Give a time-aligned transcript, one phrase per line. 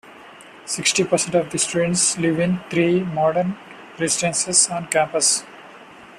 [0.65, 3.55] Sixty percent of the students live in three modern
[3.99, 5.43] residences on campus.